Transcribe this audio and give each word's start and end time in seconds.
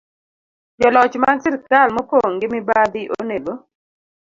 Joloch 0.79 1.15
mag 1.23 1.37
sirkal 1.43 1.89
mopong' 1.95 2.33
gi 2.39 2.47
mibadhi 2.53 3.01
onego 3.19 3.53